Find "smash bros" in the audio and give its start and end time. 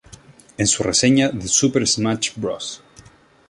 1.87-2.81